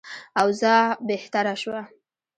[0.41, 1.81] اوضاع بهتره شوه.